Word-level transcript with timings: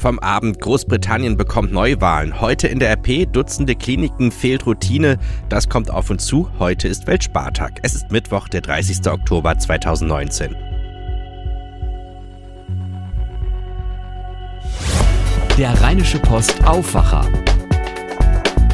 Vom 0.00 0.18
Abend 0.18 0.58
Großbritannien 0.62 1.36
bekommt 1.36 1.72
Neuwahlen. 1.72 2.40
Heute 2.40 2.68
in 2.68 2.78
der 2.78 2.90
RP 2.92 3.30
Dutzende 3.30 3.74
Kliniken 3.74 4.32
fehlt 4.32 4.64
Routine. 4.64 5.18
Das 5.50 5.68
kommt 5.68 5.90
auf 5.90 6.08
uns 6.08 6.24
zu. 6.24 6.48
Heute 6.58 6.88
ist 6.88 7.06
Weltspartag. 7.06 7.80
Es 7.82 7.94
ist 7.94 8.10
Mittwoch, 8.10 8.48
der 8.48 8.62
30. 8.62 9.06
Oktober 9.08 9.58
2019. 9.58 10.56
Der 15.58 15.78
Rheinische 15.82 16.18
Post 16.18 16.64
Aufwacher. 16.64 17.28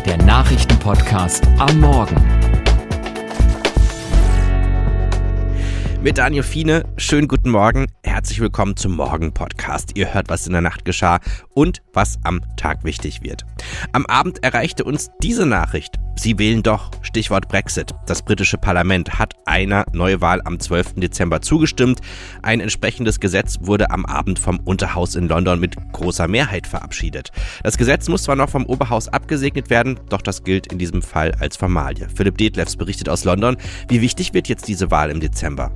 Der 0.06 0.18
Nachrichtenpodcast 0.18 1.44
am 1.58 1.80
Morgen. 1.80 2.14
Mit 6.06 6.18
Daniel 6.18 6.44
Fiene, 6.44 6.84
schönen 6.96 7.26
guten 7.26 7.50
Morgen, 7.50 7.88
herzlich 8.16 8.40
willkommen 8.40 8.78
zum 8.78 8.96
Morgen-Podcast. 8.96 9.90
Ihr 9.94 10.14
hört, 10.14 10.30
was 10.30 10.46
in 10.46 10.54
der 10.54 10.62
Nacht 10.62 10.86
geschah 10.86 11.20
und 11.52 11.82
was 11.92 12.18
am 12.24 12.40
Tag 12.56 12.82
wichtig 12.82 13.22
wird. 13.22 13.44
Am 13.92 14.06
Abend 14.06 14.42
erreichte 14.42 14.84
uns 14.84 15.10
diese 15.22 15.44
Nachricht. 15.44 15.96
Sie 16.18 16.38
wählen 16.38 16.62
doch, 16.62 16.90
Stichwort 17.02 17.46
Brexit. 17.48 17.94
Das 18.06 18.22
britische 18.22 18.56
Parlament 18.56 19.18
hat 19.18 19.34
einer 19.44 19.84
Neuwahl 19.92 20.40
am 20.46 20.58
12. 20.58 20.94
Dezember 20.94 21.42
zugestimmt. 21.42 22.00
Ein 22.42 22.60
entsprechendes 22.60 23.20
Gesetz 23.20 23.58
wurde 23.60 23.90
am 23.90 24.06
Abend 24.06 24.38
vom 24.38 24.60
Unterhaus 24.60 25.14
in 25.14 25.28
London 25.28 25.60
mit 25.60 25.76
großer 25.92 26.26
Mehrheit 26.26 26.66
verabschiedet. 26.66 27.32
Das 27.64 27.76
Gesetz 27.76 28.08
muss 28.08 28.22
zwar 28.22 28.36
noch 28.36 28.48
vom 28.48 28.64
Oberhaus 28.64 29.08
abgesegnet 29.08 29.68
werden, 29.68 30.00
doch 30.08 30.22
das 30.22 30.42
gilt 30.42 30.72
in 30.72 30.78
diesem 30.78 31.02
Fall 31.02 31.32
als 31.38 31.58
Formalie. 31.58 32.08
Philipp 32.14 32.38
Detlefs 32.38 32.76
berichtet 32.76 33.10
aus 33.10 33.24
London. 33.24 33.58
Wie 33.88 34.00
wichtig 34.00 34.32
wird 34.32 34.48
jetzt 34.48 34.68
diese 34.68 34.90
Wahl 34.90 35.10
im 35.10 35.20
Dezember? 35.20 35.70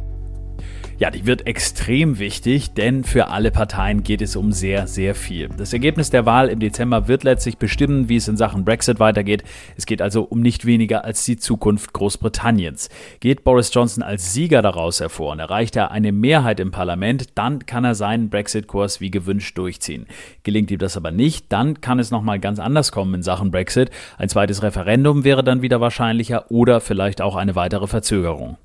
Ja, 1.01 1.11
die 1.11 1.25
wird 1.25 1.47
extrem 1.47 2.19
wichtig, 2.19 2.75
denn 2.75 3.05
für 3.05 3.29
alle 3.29 3.51
Parteien 3.51 4.03
geht 4.03 4.21
es 4.21 4.37
um 4.37 4.53
sehr, 4.53 4.87
sehr 4.87 5.15
viel. 5.15 5.49
Das 5.49 5.73
Ergebnis 5.73 6.11
der 6.11 6.27
Wahl 6.27 6.51
im 6.51 6.61
Dezember 6.61 7.09
wird 7.09 7.25
letztlich 7.25 7.57
bestimmen, 7.57 8.11
wie 8.11 8.17
es 8.17 8.29
in 8.29 8.37
Sachen 8.37 8.67
Brexit 8.67 9.01
weitergeht. 9.01 9.43
Es 9.79 9.87
geht 9.87 10.03
also 10.03 10.25
um 10.25 10.41
nicht 10.41 10.67
weniger 10.67 11.03
als 11.07 11.25
die 11.25 11.39
Zukunft 11.39 11.95
Großbritanniens. 11.95 12.91
Geht 13.21 13.45
Boris 13.45 13.73
Johnson 13.73 14.03
als 14.03 14.35
Sieger 14.35 14.61
daraus 14.61 15.01
hervor 15.01 15.33
und 15.33 15.39
erreicht 15.39 15.75
er 15.75 15.91
eine 15.91 16.13
Mehrheit 16.13 16.61
im 16.61 16.71
Parlament, 16.71 17.31
dann 17.35 17.65
kann 17.65 17.85
er 17.85 17.95
seinen 17.95 18.29
Brexit-Kurs 18.29 19.01
wie 19.01 19.11
gewünscht 19.11 19.57
durchziehen. 19.57 20.05
Gelingt 20.43 20.71
ihm 20.71 20.81
das 20.81 20.99
aber 20.99 21.13
nicht, 21.13 21.47
dann 21.51 21.81
kann 21.81 21.99
es 21.99 22.11
nochmal 22.11 22.41
ganz 22.41 22.59
anders 22.59 22.93
kommen 22.93 23.15
in 23.15 23.23
Sachen 23.23 23.51
Brexit. 23.51 23.91
Ein 24.19 24.29
zweites 24.29 24.63
Referendum 24.63 25.25
wäre 25.25 25.43
dann 25.43 25.63
wieder 25.63 25.81
wahrscheinlicher 25.81 26.51
oder 26.51 26.83
vielleicht 26.83 27.23
auch 27.23 27.37
eine 27.37 27.55
weitere 27.55 27.87
Verzögerung. 27.87 28.59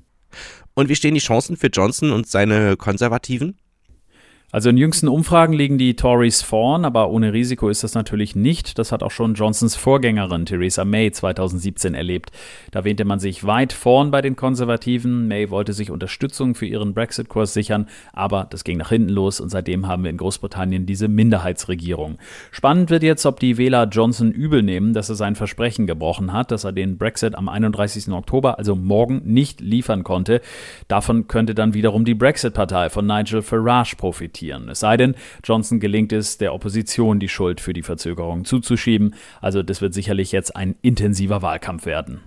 Und 0.76 0.90
wie 0.90 0.94
stehen 0.94 1.14
die 1.14 1.20
Chancen 1.20 1.56
für 1.56 1.68
Johnson 1.68 2.12
und 2.12 2.28
seine 2.28 2.76
Konservativen? 2.76 3.58
Also 4.56 4.70
in 4.70 4.78
jüngsten 4.78 5.08
Umfragen 5.08 5.52
liegen 5.52 5.76
die 5.76 5.96
Tories 5.96 6.40
vorn, 6.40 6.86
aber 6.86 7.10
ohne 7.10 7.34
Risiko 7.34 7.68
ist 7.68 7.84
das 7.84 7.92
natürlich 7.92 8.34
nicht. 8.34 8.78
Das 8.78 8.90
hat 8.90 9.02
auch 9.02 9.10
schon 9.10 9.34
Johnsons 9.34 9.76
Vorgängerin 9.76 10.46
Theresa 10.46 10.86
May 10.86 11.12
2017 11.12 11.92
erlebt. 11.92 12.30
Da 12.70 12.82
wähnte 12.82 13.04
man 13.04 13.18
sich 13.18 13.46
weit 13.46 13.74
vorn 13.74 14.10
bei 14.10 14.22
den 14.22 14.34
Konservativen. 14.34 15.28
May 15.28 15.50
wollte 15.50 15.74
sich 15.74 15.90
Unterstützung 15.90 16.54
für 16.54 16.64
ihren 16.64 16.94
Brexit-Kurs 16.94 17.52
sichern, 17.52 17.86
aber 18.14 18.46
das 18.48 18.64
ging 18.64 18.78
nach 18.78 18.88
hinten 18.88 19.10
los 19.10 19.40
und 19.40 19.50
seitdem 19.50 19.88
haben 19.88 20.04
wir 20.04 20.10
in 20.10 20.16
Großbritannien 20.16 20.86
diese 20.86 21.08
Minderheitsregierung. 21.08 22.16
Spannend 22.50 22.88
wird 22.88 23.02
jetzt, 23.02 23.26
ob 23.26 23.38
die 23.40 23.58
Wähler 23.58 23.86
Johnson 23.86 24.32
übel 24.32 24.62
nehmen, 24.62 24.94
dass 24.94 25.10
er 25.10 25.16
sein 25.16 25.34
Versprechen 25.34 25.86
gebrochen 25.86 26.32
hat, 26.32 26.50
dass 26.50 26.64
er 26.64 26.72
den 26.72 26.96
Brexit 26.96 27.34
am 27.34 27.50
31. 27.50 28.08
Oktober, 28.08 28.58
also 28.58 28.74
morgen, 28.74 29.20
nicht 29.22 29.60
liefern 29.60 30.02
konnte. 30.02 30.40
Davon 30.88 31.26
könnte 31.28 31.54
dann 31.54 31.74
wiederum 31.74 32.06
die 32.06 32.14
Brexit-Partei 32.14 32.88
von 32.88 33.06
Nigel 33.06 33.42
Farage 33.42 33.96
profitieren 33.96 34.45
akzeptieren. 34.46 34.68
Es 34.68 34.80
sei 34.80 34.96
denn, 34.96 35.14
Johnson 35.44 35.80
gelingt 35.80 36.12
es, 36.12 36.38
der 36.38 36.54
Opposition 36.54 37.20
die 37.20 37.28
Schuld 37.28 37.60
für 37.60 37.72
die 37.72 37.82
Verzögerung 37.82 38.44
zuzuschieben. 38.44 39.14
Also 39.40 39.62
das 39.62 39.80
wird 39.80 39.94
sicherlich 39.94 40.32
jetzt 40.32 40.54
ein 40.56 40.76
intensiver 40.82 41.42
Wahlkampf 41.42 41.86
werden. 41.86 42.20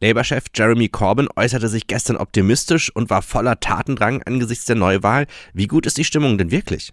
Labour-Chef 0.00 0.44
Jeremy 0.54 0.88
Corbyn 0.88 1.28
äußerte 1.36 1.68
sich 1.68 1.86
gestern 1.86 2.16
optimistisch 2.16 2.94
und 2.94 3.10
war 3.10 3.22
voller 3.22 3.60
Tatendrang 3.60 4.22
angesichts 4.22 4.64
der 4.64 4.76
Neuwahl. 4.76 5.26
Wie 5.52 5.66
gut 5.66 5.86
ist 5.86 5.98
die 5.98 6.04
Stimmung 6.04 6.38
denn 6.38 6.50
wirklich? 6.50 6.92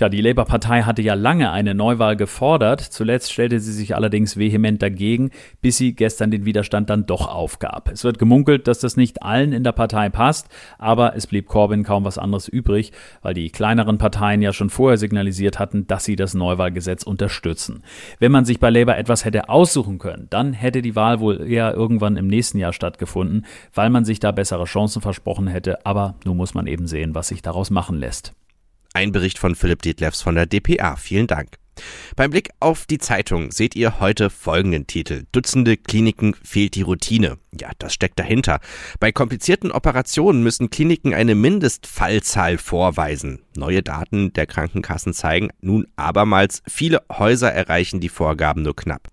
Tja, 0.00 0.08
die 0.08 0.22
Labour-Partei 0.22 0.84
hatte 0.84 1.02
ja 1.02 1.12
lange 1.12 1.52
eine 1.52 1.74
Neuwahl 1.74 2.16
gefordert. 2.16 2.80
Zuletzt 2.80 3.34
stellte 3.34 3.60
sie 3.60 3.74
sich 3.74 3.94
allerdings 3.94 4.38
vehement 4.38 4.80
dagegen, 4.80 5.30
bis 5.60 5.76
sie 5.76 5.92
gestern 5.92 6.30
den 6.30 6.46
Widerstand 6.46 6.88
dann 6.88 7.04
doch 7.04 7.28
aufgab. 7.28 7.90
Es 7.92 8.02
wird 8.02 8.18
gemunkelt, 8.18 8.66
dass 8.66 8.78
das 8.78 8.96
nicht 8.96 9.22
allen 9.22 9.52
in 9.52 9.62
der 9.62 9.72
Partei 9.72 10.08
passt, 10.08 10.48
aber 10.78 11.16
es 11.16 11.26
blieb 11.26 11.48
Corbyn 11.48 11.84
kaum 11.84 12.06
was 12.06 12.16
anderes 12.16 12.48
übrig, 12.48 12.92
weil 13.20 13.34
die 13.34 13.50
kleineren 13.50 13.98
Parteien 13.98 14.40
ja 14.40 14.54
schon 14.54 14.70
vorher 14.70 14.96
signalisiert 14.96 15.58
hatten, 15.58 15.86
dass 15.86 16.06
sie 16.06 16.16
das 16.16 16.32
Neuwahlgesetz 16.32 17.02
unterstützen. 17.02 17.82
Wenn 18.18 18.32
man 18.32 18.46
sich 18.46 18.58
bei 18.58 18.70
Labour 18.70 18.96
etwas 18.96 19.26
hätte 19.26 19.50
aussuchen 19.50 19.98
können, 19.98 20.28
dann 20.30 20.54
hätte 20.54 20.80
die 20.80 20.96
Wahl 20.96 21.20
wohl 21.20 21.46
eher 21.46 21.74
irgendwann 21.74 22.16
im 22.16 22.26
nächsten 22.26 22.56
Jahr 22.56 22.72
stattgefunden, 22.72 23.44
weil 23.74 23.90
man 23.90 24.06
sich 24.06 24.18
da 24.18 24.32
bessere 24.32 24.64
Chancen 24.64 25.02
versprochen 25.02 25.46
hätte, 25.46 25.84
aber 25.84 26.14
nun 26.24 26.38
muss 26.38 26.54
man 26.54 26.66
eben 26.66 26.86
sehen, 26.86 27.14
was 27.14 27.28
sich 27.28 27.42
daraus 27.42 27.68
machen 27.68 27.98
lässt. 27.98 28.32
Ein 28.92 29.12
Bericht 29.12 29.38
von 29.38 29.54
Philipp 29.54 29.82
Detlefs 29.82 30.22
von 30.22 30.34
der 30.34 30.46
DPA. 30.46 30.96
Vielen 30.96 31.26
Dank. 31.28 31.58
Beim 32.16 32.30
Blick 32.30 32.50
auf 32.60 32.86
die 32.86 32.98
Zeitung 32.98 33.52
seht 33.52 33.76
ihr 33.76 34.00
heute 34.00 34.30
folgenden 34.30 34.86
Titel. 34.86 35.24
Dutzende 35.32 35.76
Kliniken 35.76 36.34
fehlt 36.42 36.74
die 36.74 36.82
Routine. 36.82 37.38
Ja, 37.58 37.70
das 37.78 37.94
steckt 37.94 38.18
dahinter. 38.18 38.60
Bei 38.98 39.12
komplizierten 39.12 39.70
Operationen 39.70 40.42
müssen 40.42 40.70
Kliniken 40.70 41.14
eine 41.14 41.34
Mindestfallzahl 41.34 42.58
vorweisen. 42.58 43.40
Neue 43.56 43.82
Daten 43.82 44.32
der 44.32 44.46
Krankenkassen 44.46 45.12
zeigen 45.12 45.50
nun 45.60 45.86
abermals, 45.96 46.62
viele 46.66 47.02
Häuser 47.10 47.52
erreichen 47.52 48.00
die 48.00 48.08
Vorgaben 48.08 48.62
nur 48.62 48.76
knapp. 48.76 49.08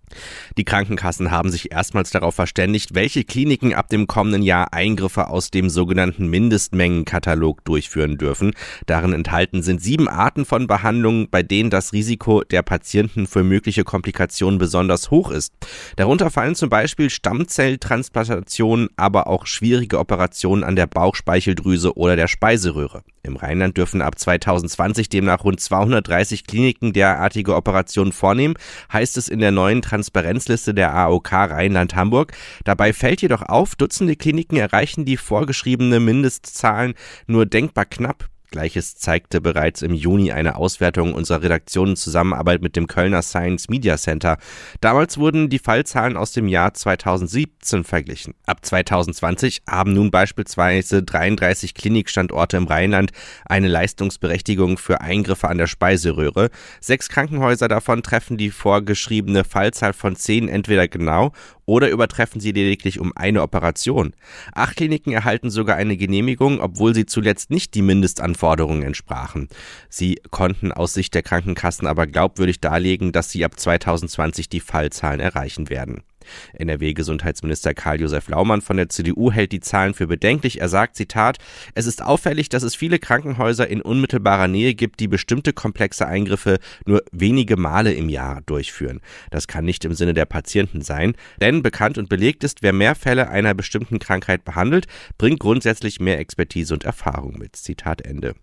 Die 0.57 0.63
Krankenkassen 0.63 1.31
haben 1.31 1.49
sich 1.49 1.71
erstmals 1.71 2.11
darauf 2.11 2.33
verständigt, 2.33 2.95
welche 2.95 3.23
Kliniken 3.23 3.73
ab 3.73 3.89
dem 3.89 4.07
kommenden 4.07 4.41
Jahr 4.41 4.73
Eingriffe 4.73 5.27
aus 5.27 5.51
dem 5.51 5.69
sogenannten 5.69 6.27
Mindestmengenkatalog 6.27 7.65
durchführen 7.65 8.17
dürfen. 8.17 8.53
Darin 8.85 9.11
enthalten 9.11 9.63
sind 9.63 9.81
sieben 9.81 10.07
Arten 10.07 10.45
von 10.45 10.67
Behandlungen, 10.67 11.29
bei 11.29 11.43
denen 11.43 11.69
das 11.69 11.91
Risiko 11.91 12.41
der 12.43 12.61
Patienten 12.61 13.27
für 13.27 13.43
mögliche 13.43 13.83
Komplikationen 13.83 14.59
besonders 14.59 15.11
hoch 15.11 15.29
ist. 15.29 15.53
Darunter 15.97 16.31
fallen 16.31 16.55
zum 16.55 16.69
Beispiel 16.69 17.09
Stammzelltransplantationen 17.09 18.07
Transplantationen, 18.07 18.89
aber 18.95 19.27
auch 19.27 19.45
schwierige 19.45 19.99
Operationen 19.99 20.63
an 20.63 20.75
der 20.75 20.87
Bauchspeicheldrüse 20.87 21.97
oder 21.97 22.15
der 22.15 22.27
Speiseröhre. 22.27 23.03
Im 23.23 23.35
Rheinland 23.35 23.77
dürfen 23.77 24.01
ab 24.01 24.17
2020 24.27 25.07
demnach 25.07 25.45
rund 25.45 25.61
230 25.61 26.45
Kliniken 26.45 26.91
derartige 26.91 27.55
Operationen 27.55 28.11
vornehmen, 28.11 28.55
heißt 28.91 29.15
es 29.15 29.29
in 29.29 29.39
der 29.39 29.51
neuen 29.51 29.81
Transparenzliste 29.81 30.73
der 30.73 30.93
AOK 30.93 31.31
Rheinland-Hamburg. 31.31 32.33
Dabei 32.65 32.91
fällt 32.91 33.21
jedoch 33.21 33.43
auf, 33.43 33.75
Dutzende 33.75 34.17
Kliniken 34.17 34.57
erreichen 34.57 35.05
die 35.05 35.17
vorgeschriebene 35.17 36.01
Mindestzahlen 36.01 36.93
nur 37.27 37.45
denkbar 37.45 37.85
knapp. 37.85 38.29
Gleiches 38.49 38.95
zeigte 38.95 39.41
bereits 39.41 39.81
im 39.81 39.93
Juni 39.93 40.31
eine 40.31 40.55
Auswertung 40.55 41.13
unserer 41.13 41.43
Redaktion 41.43 41.89
in 41.89 41.95
Zusammenarbeit 41.97 42.61
mit 42.61 42.77
dem 42.77 42.87
Kölner 42.87 43.21
Science 43.21 43.67
Media 43.67 43.97
Center. 43.97 44.37
Damals 44.79 45.17
wurden 45.17 45.49
die 45.49 45.59
Fallzahlen 45.59 46.15
aus 46.15 46.31
dem 46.31 46.47
Jahr 46.47 46.73
2017 46.73 47.83
verglichen. 47.83 48.35
Ab 48.45 48.65
2020 48.65 49.63
haben 49.69 49.91
nun 49.93 50.11
beispielsweise 50.11 51.03
33 51.03 51.73
Klinikstandorte 51.73 52.55
im 52.55 52.67
Rheinland 52.67 53.11
eine 53.45 53.67
Leistungsberechtigung 53.67 54.77
für 54.77 55.01
Eingriffe 55.01 55.49
an 55.49 55.57
der 55.57 55.67
Speiseröhre. 55.67 56.49
Sechs 56.79 57.09
Krankenhäuser 57.09 57.67
davon 57.67 58.01
treffen 58.01 58.37
die 58.37 58.51
vorgeschriebene 58.51 59.43
Fallzahl 59.43 59.91
von 59.91 60.15
zehn 60.15 60.47
entweder 60.47 60.87
genau 60.87 61.33
oder 61.65 61.89
übertreffen 61.89 62.39
sie 62.39 62.53
lediglich 62.53 62.97
um 63.01 63.11
eine 63.17 63.41
Operation. 63.41 64.13
Acht 64.53 64.77
Kliniken 64.77 65.11
erhalten 65.11 65.49
sogar 65.49 65.75
eine 65.75 65.97
Genehmigung, 65.97 66.61
obwohl 66.61 66.95
sie 66.95 67.05
zuletzt 67.05 67.49
nicht 67.49 67.75
die 67.75 67.81
Mindestanforderungen 67.81 68.36
entsprachen. 68.83 69.47
Sie 69.89 70.19
konnten 70.31 70.71
aus 70.71 70.93
Sicht 70.93 71.13
der 71.13 71.23
Krankenkassen 71.23 71.87
aber 71.87 72.07
glaubwürdig 72.07 72.59
darlegen, 72.59 73.11
dass 73.11 73.31
sie 73.31 73.43
ab 73.45 73.59
2020 73.59 74.49
die 74.49 74.59
Fallzahlen 74.59 75.19
erreichen 75.19 75.69
werden. 75.69 76.03
NRW-Gesundheitsminister 76.53 77.73
Karl-Josef 77.73 78.27
Laumann 78.29 78.61
von 78.61 78.77
der 78.77 78.89
CDU 78.89 79.31
hält 79.31 79.51
die 79.51 79.59
Zahlen 79.59 79.93
für 79.93 80.07
bedenklich. 80.07 80.61
Er 80.61 80.69
sagt, 80.69 80.95
Zitat, 80.95 81.37
es 81.75 81.85
ist 81.85 82.01
auffällig, 82.01 82.49
dass 82.49 82.63
es 82.63 82.75
viele 82.75 82.99
Krankenhäuser 82.99 83.67
in 83.67 83.81
unmittelbarer 83.81 84.47
Nähe 84.47 84.73
gibt, 84.73 84.99
die 84.99 85.07
bestimmte 85.07 85.53
komplexe 85.53 86.07
Eingriffe 86.07 86.59
nur 86.85 87.03
wenige 87.11 87.57
Male 87.57 87.93
im 87.93 88.09
Jahr 88.09 88.41
durchführen. 88.41 89.01
Das 89.31 89.47
kann 89.47 89.65
nicht 89.65 89.85
im 89.85 89.93
Sinne 89.93 90.13
der 90.13 90.25
Patienten 90.25 90.81
sein, 90.81 91.15
denn 91.41 91.63
bekannt 91.63 91.97
und 91.97 92.09
belegt 92.09 92.43
ist, 92.43 92.61
wer 92.61 92.73
mehr 92.73 92.95
Fälle 92.95 93.29
einer 93.29 93.53
bestimmten 93.53 93.99
Krankheit 93.99 94.45
behandelt, 94.45 94.87
bringt 95.17 95.39
grundsätzlich 95.39 95.99
mehr 95.99 96.19
Expertise 96.19 96.73
und 96.73 96.83
Erfahrung 96.83 97.37
mit. 97.37 97.55
Zitat 97.55 98.01
Ende. 98.01 98.35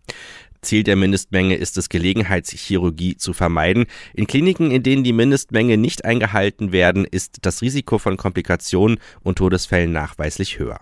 Ziel 0.65 0.83
der 0.83 0.97
Mindestmenge 0.97 1.57
ist 1.57 1.79
es, 1.79 1.89
Gelegenheitschirurgie 1.89 3.17
zu 3.17 3.33
vermeiden. 3.33 3.87
In 4.15 4.27
Kliniken, 4.27 4.71
in 4.71 4.83
denen 4.83 5.05
die 5.05 5.13
Mindestmenge 5.13 5.77
nicht 5.77 6.05
eingehalten 6.05 6.73
werden, 6.73 7.05
ist 7.05 7.39
das 7.43 7.63
Risiko 7.63 7.99
von 7.99 8.17
Komplikationen 8.17 8.99
und 9.23 9.39
Todesfällen 9.39 9.93
nachweislich 9.93 10.59
höher. 10.59 10.81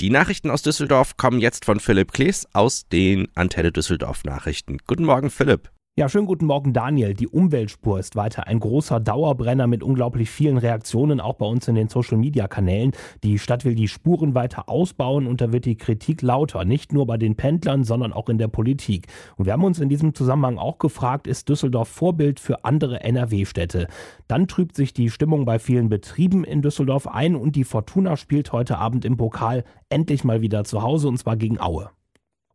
Die 0.00 0.10
Nachrichten 0.10 0.50
aus 0.50 0.62
Düsseldorf 0.62 1.16
kommen 1.16 1.40
jetzt 1.40 1.64
von 1.64 1.80
Philipp 1.80 2.12
Klees 2.12 2.46
aus 2.52 2.88
den 2.88 3.26
Antenne 3.34 3.72
Düsseldorf 3.72 4.22
Nachrichten. 4.22 4.78
Guten 4.86 5.04
Morgen, 5.04 5.28
Philipp. 5.28 5.70
Ja, 5.98 6.08
schönen 6.08 6.26
guten 6.26 6.46
Morgen, 6.46 6.72
Daniel. 6.72 7.12
Die 7.12 7.26
Umweltspur 7.26 7.98
ist 7.98 8.14
weiter 8.14 8.46
ein 8.46 8.60
großer 8.60 9.00
Dauerbrenner 9.00 9.66
mit 9.66 9.82
unglaublich 9.82 10.30
vielen 10.30 10.56
Reaktionen, 10.56 11.18
auch 11.20 11.34
bei 11.34 11.46
uns 11.46 11.66
in 11.66 11.74
den 11.74 11.88
Social-Media-Kanälen. 11.88 12.92
Die 13.24 13.40
Stadt 13.40 13.64
will 13.64 13.74
die 13.74 13.88
Spuren 13.88 14.36
weiter 14.36 14.68
ausbauen 14.68 15.26
und 15.26 15.40
da 15.40 15.52
wird 15.52 15.64
die 15.64 15.76
Kritik 15.76 16.22
lauter, 16.22 16.64
nicht 16.64 16.92
nur 16.92 17.04
bei 17.08 17.16
den 17.16 17.34
Pendlern, 17.34 17.82
sondern 17.82 18.12
auch 18.12 18.28
in 18.28 18.38
der 18.38 18.46
Politik. 18.46 19.08
Und 19.34 19.46
wir 19.46 19.52
haben 19.52 19.64
uns 19.64 19.80
in 19.80 19.88
diesem 19.88 20.14
Zusammenhang 20.14 20.56
auch 20.56 20.78
gefragt, 20.78 21.26
ist 21.26 21.48
Düsseldorf 21.48 21.88
Vorbild 21.88 22.38
für 22.38 22.64
andere 22.64 23.00
NRW-Städte? 23.00 23.88
Dann 24.28 24.46
trübt 24.46 24.76
sich 24.76 24.92
die 24.92 25.10
Stimmung 25.10 25.46
bei 25.46 25.58
vielen 25.58 25.88
Betrieben 25.88 26.44
in 26.44 26.62
Düsseldorf 26.62 27.08
ein 27.08 27.34
und 27.34 27.56
die 27.56 27.64
Fortuna 27.64 28.16
spielt 28.16 28.52
heute 28.52 28.78
Abend 28.78 29.04
im 29.04 29.16
Pokal 29.16 29.64
endlich 29.88 30.22
mal 30.22 30.42
wieder 30.42 30.62
zu 30.62 30.80
Hause 30.80 31.08
und 31.08 31.18
zwar 31.18 31.36
gegen 31.36 31.60
Aue. 31.60 31.90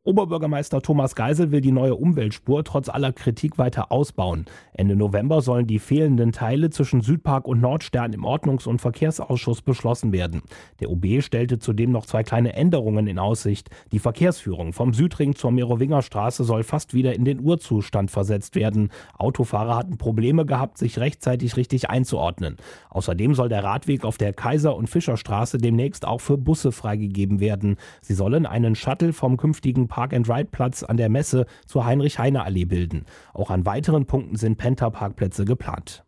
Oberbürgermeister 0.05 0.81
Thomas 0.81 1.15
Geisel 1.15 1.51
will 1.51 1.61
die 1.61 1.71
neue 1.71 1.95
Umweltspur 1.95 2.65
trotz 2.65 2.89
aller 2.89 3.13
Kritik 3.13 3.57
weiter 3.57 3.89
ausbauen. 3.89 4.44
Ende 4.73 4.97
November 4.97 5.39
sollen 5.39 5.65
die 5.65 5.79
fehlenden 5.79 6.33
Teile 6.33 6.71
zwischen 6.71 7.00
Südpark 7.00 7.47
und 7.47 7.61
Nordstern 7.61 8.11
im 8.11 8.25
Ordnungs- 8.25 8.67
und 8.67 8.81
Verkehrsausschuss 8.81 9.61
beschlossen 9.61 10.11
werden. 10.11 10.41
Der 10.81 10.91
OB 10.91 11.21
stellte 11.21 11.57
zudem 11.57 11.91
noch 11.91 12.05
zwei 12.05 12.23
kleine 12.23 12.51
Änderungen 12.51 13.07
in 13.07 13.17
Aussicht. 13.17 13.69
Die 13.94 14.00
Verkehrsführung 14.00 14.73
vom 14.73 14.94
Südring 14.94 15.35
zur 15.35 15.51
Merowingerstraße 15.51 16.44
soll 16.44 16.63
fast 16.63 16.94
wieder 16.94 17.15
in 17.15 17.23
den 17.23 17.39
Urzustand 17.39 18.11
versetzt 18.11 18.57
werden. 18.57 18.89
Autofahrer 19.17 19.77
hatten 19.77 19.97
Probleme 19.97 20.45
gehabt, 20.45 20.79
sich 20.79 21.00
rechtzeitig 21.00 21.55
richtig 21.55 21.89
einzuordnen. 21.89 22.57
Außerdem 22.89 23.35
soll 23.35 23.47
der 23.47 23.63
Radweg 23.63 24.03
auf 24.03 24.17
der 24.17 24.33
Kaiser- 24.33 24.75
und 24.75 24.89
Fischerstraße 24.89 25.59
demnächst 25.59 26.05
auch 26.05 26.19
für 26.19 26.38
Busse 26.38 26.73
freigegeben 26.73 27.39
werden. 27.39 27.77
Sie 28.01 28.15
sollen 28.15 28.45
einen 28.45 28.75
Shuttle 28.75 29.13
vom 29.13 29.38
künftigen 29.38 29.88
Park-and-Ride-Platz 29.94 30.81
an 30.81 30.98
der 30.98 31.10
Messe 31.10 31.45
zur 31.68 31.86
Heinrich-Heine-Allee 31.86 32.66
bilden. 32.66 33.06
Auch 33.31 33.51
an 33.51 33.68
weiteren 33.68 34.07
Punkten 34.07 34.38
sind 34.38 34.57
Penta-Parkplätze 34.57 35.45
geplant. 35.45 36.04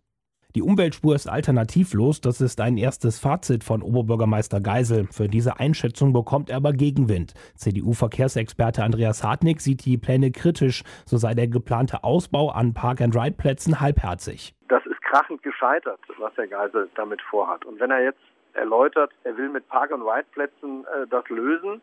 Die 0.55 0.63
Umweltspur 0.63 1.13
ist 1.13 1.27
alternativlos, 1.27 2.19
das 2.19 2.41
ist 2.41 2.61
ein 2.61 2.77
erstes 2.77 3.19
Fazit 3.19 3.63
von 3.63 3.83
Oberbürgermeister 3.83 4.59
Geisel. 4.59 5.05
Für 5.11 5.27
diese 5.27 5.59
Einschätzung 5.59 6.13
bekommt 6.13 6.49
er 6.49 6.57
aber 6.57 6.73
Gegenwind. 6.73 7.35
CDU-Verkehrsexperte 7.57 8.83
Andreas 8.83 9.23
Hartnick 9.23 9.61
sieht 9.61 9.85
die 9.85 9.99
Pläne 9.99 10.31
kritisch, 10.31 10.83
so 11.05 11.17
sei 11.17 11.35
der 11.35 11.47
geplante 11.47 12.03
Ausbau 12.03 12.49
an 12.49 12.73
Park-and-Ride-Plätzen 12.73 13.81
halbherzig. 13.81 14.55
Das 14.67 14.83
ist 14.87 14.99
krachend 15.03 15.43
gescheitert, 15.43 15.99
was 16.17 16.35
Herr 16.37 16.47
Geisel 16.47 16.89
damit 16.95 17.21
vorhat. 17.21 17.65
Und 17.65 17.79
wenn 17.79 17.91
er 17.91 18.03
jetzt 18.03 18.21
erläutert, 18.53 19.11
er 19.25 19.37
will 19.37 19.49
mit 19.49 19.67
Park-and-Ride-Plätzen 19.69 20.85
äh, 20.85 21.05
das 21.07 21.27
lösen, 21.29 21.81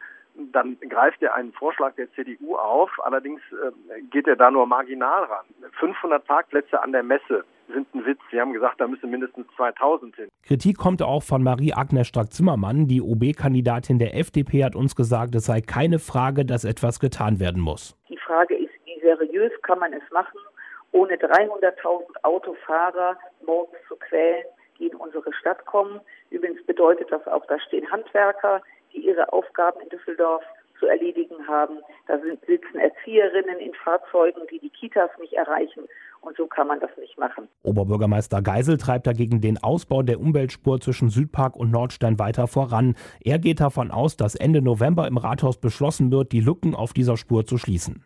dann 0.53 0.79
greift 0.89 1.23
er 1.23 1.35
einen 1.35 1.53
Vorschlag 1.53 1.95
der 1.97 2.11
CDU 2.13 2.57
auf, 2.57 2.91
allerdings 3.05 3.41
äh, 3.53 4.01
geht 4.11 4.27
er 4.27 4.37
da 4.37 4.51
nur 4.51 4.67
marginal 4.67 5.25
ran. 5.25 5.45
500 5.79 6.25
Parkplätze 6.25 6.83
an 6.83 6.93
der 6.93 7.03
Messe 7.03 7.45
sind 7.73 7.87
ein 7.95 8.05
Witz. 8.05 8.21
Sie 8.31 8.41
haben 8.41 8.53
gesagt, 8.53 8.81
da 8.81 8.87
müssen 8.87 9.11
mindestens 9.11 9.47
2000 9.57 10.17
hin. 10.17 10.29
Kritik 10.43 10.79
kommt 10.79 11.03
auch 11.03 11.23
von 11.23 11.43
Marie-Agnes 11.43 12.09
Strack-Zimmermann. 12.09 12.87
Die 12.87 13.01
OB-Kandidatin 13.01 13.99
der 13.99 14.17
FDP 14.17 14.65
hat 14.65 14.75
uns 14.75 14.97
gesagt, 14.97 15.35
es 15.35 15.47
sei 15.47 15.61
keine 15.61 15.99
Frage, 15.99 16.45
dass 16.45 16.65
etwas 16.65 17.01
getan 17.01 17.41
werden 17.41 17.61
muss. 17.61 17.97
Die 18.09 18.19
Frage 18.19 18.57
ist, 18.57 18.73
wie 18.85 19.01
seriös 19.01 19.53
kann 19.63 19.79
man 19.79 19.93
es 19.93 20.03
machen, 20.13 20.39
ohne 20.93 21.15
300.000 21.15 22.23
Autofahrer 22.23 23.17
morgens 23.47 23.79
zu 23.89 23.97
quälen, 23.97 24.45
die 24.79 24.87
in 24.89 24.97
unsere 24.97 25.33
Stadt 25.33 25.65
kommen. 25.67 26.01
Übrigens 26.31 26.65
bedeutet 26.67 27.11
das 27.11 27.27
auch, 27.27 27.45
da 27.47 27.59
stehen 27.61 27.91
Handwerker, 27.91 28.63
die 28.95 29.07
ihre 29.07 29.33
Aufgaben 29.33 29.81
in 29.81 29.89
Düsseldorf 29.89 30.43
zu 30.79 30.87
erledigen 30.87 31.47
haben. 31.47 31.79
Da 32.09 32.19
sind, 32.19 32.45
sitzen 32.47 32.79
Erzieherinnen 32.79 33.61
in 33.61 33.73
Fahrzeugen, 33.75 34.43
die 34.51 34.59
die 34.59 34.71
Kitas 34.71 35.11
nicht 35.21 35.35
erreichen. 35.35 35.85
Und 36.21 36.37
so 36.37 36.47
kann 36.47 36.69
man 36.69 36.81
das 36.81 36.91
nicht 36.99 37.19
machen. 37.19 37.49
Oberbürgermeister 37.63 38.43
Geisel 38.43 38.79
treibt 38.79 39.07
dagegen 39.07 39.41
den 39.41 39.63
Ausbau 39.63 40.03
der 40.03 40.21
Umweltspur 40.21 40.81
zwischen 40.81 41.09
Südpark 41.09 41.57
und 41.57 41.71
Nordstein 41.71 42.19
weiter 42.19 42.47
voran. 42.47 42.97
Er 43.25 43.39
geht 43.39 43.61
davon 43.61 43.91
aus, 43.91 44.17
dass 44.17 44.35
Ende 44.35 44.63
November 44.63 45.07
im 45.09 45.17
Rathaus 45.17 45.59
beschlossen 45.59 46.13
wird, 46.13 46.33
die 46.33 46.41
Lücken 46.41 46.75
auf 46.75 46.93
dieser 46.93 47.17
Spur 47.17 47.45
zu 47.45 47.59
schließen. 47.59 48.05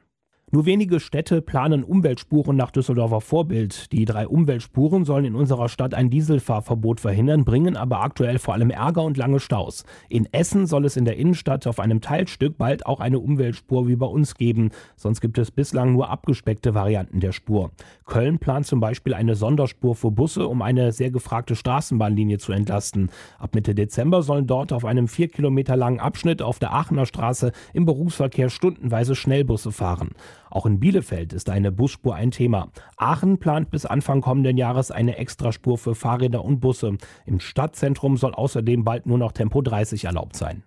Nur 0.52 0.64
wenige 0.64 1.00
Städte 1.00 1.42
planen 1.42 1.82
Umweltspuren 1.82 2.56
nach 2.56 2.70
Düsseldorfer 2.70 3.20
Vorbild. 3.20 3.90
Die 3.90 4.04
drei 4.04 4.28
Umweltspuren 4.28 5.04
sollen 5.04 5.24
in 5.24 5.34
unserer 5.34 5.68
Stadt 5.68 5.92
ein 5.92 6.08
Dieselfahrverbot 6.08 7.00
verhindern, 7.00 7.44
bringen 7.44 7.76
aber 7.76 8.00
aktuell 8.00 8.38
vor 8.38 8.54
allem 8.54 8.70
Ärger 8.70 9.02
und 9.02 9.16
lange 9.16 9.40
Staus. 9.40 9.84
In 10.08 10.28
Essen 10.30 10.68
soll 10.68 10.84
es 10.84 10.96
in 10.96 11.04
der 11.04 11.16
Innenstadt 11.16 11.66
auf 11.66 11.80
einem 11.80 12.00
Teilstück 12.00 12.58
bald 12.58 12.86
auch 12.86 13.00
eine 13.00 13.18
Umweltspur 13.18 13.88
wie 13.88 13.96
bei 13.96 14.06
uns 14.06 14.36
geben. 14.36 14.70
Sonst 14.94 15.20
gibt 15.20 15.36
es 15.36 15.50
bislang 15.50 15.92
nur 15.92 16.10
abgespeckte 16.10 16.74
Varianten 16.74 17.18
der 17.18 17.32
Spur. 17.32 17.72
Köln 18.04 18.38
plant 18.38 18.66
zum 18.66 18.78
Beispiel 18.78 19.14
eine 19.14 19.34
Sonderspur 19.34 19.96
für 19.96 20.12
Busse, 20.12 20.46
um 20.46 20.62
eine 20.62 20.92
sehr 20.92 21.10
gefragte 21.10 21.56
Straßenbahnlinie 21.56 22.38
zu 22.38 22.52
entlasten. 22.52 23.10
Ab 23.40 23.56
Mitte 23.56 23.74
Dezember 23.74 24.22
sollen 24.22 24.46
dort 24.46 24.72
auf 24.72 24.84
einem 24.84 25.08
vier 25.08 25.26
Kilometer 25.26 25.74
langen 25.74 25.98
Abschnitt 25.98 26.40
auf 26.40 26.60
der 26.60 26.72
Aachener 26.72 27.04
Straße 27.04 27.50
im 27.74 27.84
Berufsverkehr 27.84 28.48
stundenweise 28.48 29.16
Schnellbusse 29.16 29.72
fahren. 29.72 30.10
Auch 30.56 30.64
in 30.64 30.80
Bielefeld 30.80 31.34
ist 31.34 31.50
eine 31.50 31.70
Busspur 31.70 32.14
ein 32.14 32.30
Thema. 32.30 32.70
Aachen 32.96 33.36
plant 33.36 33.70
bis 33.70 33.84
Anfang 33.84 34.22
kommenden 34.22 34.56
Jahres 34.56 34.90
eine 34.90 35.18
Extraspur 35.18 35.76
für 35.76 35.94
Fahrräder 35.94 36.42
und 36.42 36.60
Busse. 36.60 36.96
Im 37.26 37.40
Stadtzentrum 37.40 38.16
soll 38.16 38.32
außerdem 38.32 38.82
bald 38.82 39.04
nur 39.04 39.18
noch 39.18 39.32
Tempo 39.32 39.60
30 39.60 40.06
erlaubt 40.06 40.34
sein. 40.34 40.62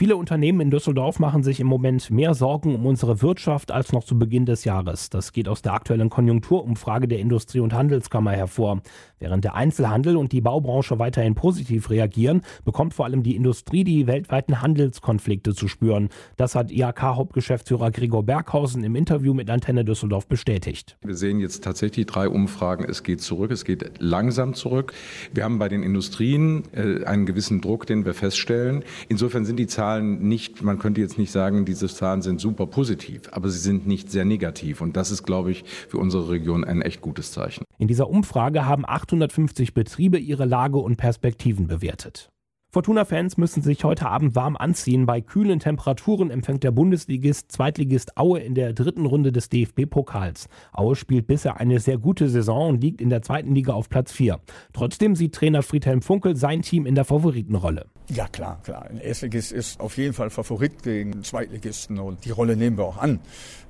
Viele 0.00 0.16
Unternehmen 0.16 0.62
in 0.62 0.70
Düsseldorf 0.70 1.18
machen 1.18 1.42
sich 1.42 1.60
im 1.60 1.66
Moment 1.66 2.10
mehr 2.10 2.32
Sorgen 2.32 2.74
um 2.74 2.86
unsere 2.86 3.20
Wirtschaft 3.20 3.70
als 3.70 3.92
noch 3.92 4.02
zu 4.02 4.18
Beginn 4.18 4.46
des 4.46 4.64
Jahres. 4.64 5.10
Das 5.10 5.34
geht 5.34 5.46
aus 5.46 5.60
der 5.60 5.74
aktuellen 5.74 6.08
Konjunkturumfrage 6.08 7.06
der 7.06 7.18
Industrie- 7.18 7.60
und 7.60 7.74
Handelskammer 7.74 8.30
hervor. 8.30 8.80
Während 9.18 9.44
der 9.44 9.56
Einzelhandel 9.56 10.16
und 10.16 10.32
die 10.32 10.40
Baubranche 10.40 10.98
weiterhin 10.98 11.34
positiv 11.34 11.90
reagieren, 11.90 12.40
bekommt 12.64 12.94
vor 12.94 13.04
allem 13.04 13.22
die 13.22 13.36
Industrie 13.36 13.84
die 13.84 14.06
weltweiten 14.06 14.62
Handelskonflikte 14.62 15.54
zu 15.54 15.68
spüren. 15.68 16.08
Das 16.38 16.54
hat 16.54 16.70
IHK-Hauptgeschäftsführer 16.70 17.90
Gregor 17.90 18.22
Berghausen 18.22 18.82
im 18.84 18.96
Interview 18.96 19.34
mit 19.34 19.50
Antenne 19.50 19.84
Düsseldorf 19.84 20.26
bestätigt. 20.26 20.96
Wir 21.02 21.14
sehen 21.14 21.40
jetzt 21.40 21.62
tatsächlich 21.62 22.06
drei 22.06 22.26
Umfragen. 22.26 22.86
Es 22.88 23.02
geht 23.02 23.20
zurück, 23.20 23.50
es 23.50 23.66
geht 23.66 23.98
langsam 23.98 24.54
zurück. 24.54 24.94
Wir 25.34 25.44
haben 25.44 25.58
bei 25.58 25.68
den 25.68 25.82
Industrien 25.82 26.62
äh, 26.72 27.04
einen 27.04 27.26
gewissen 27.26 27.60
Druck, 27.60 27.84
den 27.84 28.06
wir 28.06 28.14
feststellen. 28.14 28.82
Insofern 29.10 29.44
sind 29.44 29.58
die 29.58 29.66
Zahlen 29.66 29.89
Zahlen 29.90 30.22
nicht, 30.28 30.62
man 30.62 30.78
könnte 30.78 31.00
jetzt 31.00 31.18
nicht 31.18 31.32
sagen, 31.32 31.64
diese 31.64 31.88
Zahlen 31.88 32.22
sind 32.22 32.40
super 32.40 32.66
positiv, 32.66 33.22
aber 33.32 33.48
sie 33.48 33.58
sind 33.58 33.88
nicht 33.88 34.10
sehr 34.10 34.24
negativ. 34.24 34.80
Und 34.80 34.96
das 34.96 35.10
ist, 35.10 35.24
glaube 35.24 35.50
ich, 35.50 35.64
für 35.64 35.98
unsere 35.98 36.30
Region 36.30 36.64
ein 36.64 36.80
echt 36.80 37.00
gutes 37.00 37.32
Zeichen. 37.32 37.64
In 37.78 37.88
dieser 37.88 38.08
Umfrage 38.08 38.66
haben 38.66 38.84
850 38.86 39.74
Betriebe 39.74 40.18
ihre 40.18 40.44
Lage 40.44 40.78
und 40.78 40.96
Perspektiven 40.96 41.66
bewertet. 41.66 42.30
Fortuna-Fans 42.72 43.36
müssen 43.36 43.62
sich 43.62 43.82
heute 43.82 44.08
Abend 44.08 44.36
warm 44.36 44.56
anziehen. 44.56 45.04
Bei 45.04 45.20
kühlen 45.20 45.58
Temperaturen 45.58 46.30
empfängt 46.30 46.62
der 46.62 46.70
Bundesligist 46.70 47.50
Zweitligist 47.50 48.16
Aue 48.16 48.38
in 48.38 48.54
der 48.54 48.74
dritten 48.74 49.06
Runde 49.06 49.32
des 49.32 49.48
DFB-Pokals. 49.48 50.46
Aue 50.72 50.94
spielt 50.94 51.26
bisher 51.26 51.58
eine 51.58 51.80
sehr 51.80 51.98
gute 51.98 52.28
Saison 52.28 52.68
und 52.68 52.80
liegt 52.80 53.00
in 53.00 53.10
der 53.10 53.22
zweiten 53.22 53.56
Liga 53.56 53.72
auf 53.72 53.88
Platz 53.88 54.12
4. 54.12 54.38
Trotzdem 54.72 55.16
sieht 55.16 55.34
Trainer 55.34 55.62
Friedhelm 55.62 56.00
Funkel 56.00 56.36
sein 56.36 56.62
Team 56.62 56.86
in 56.86 56.94
der 56.94 57.04
Favoritenrolle. 57.04 57.86
Ja, 58.12 58.26
klar, 58.26 58.58
klar. 58.64 58.86
Ein 58.90 58.98
Erstligist 58.98 59.52
ist 59.52 59.78
auf 59.78 59.96
jeden 59.96 60.14
Fall 60.14 60.30
Favorit 60.30 60.82
gegen 60.82 61.22
Zweitligisten 61.22 62.00
und 62.00 62.24
die 62.24 62.30
Rolle 62.30 62.56
nehmen 62.56 62.76
wir 62.76 62.84
auch 62.84 62.96
an. 62.96 63.20